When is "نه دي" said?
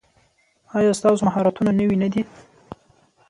2.03-2.21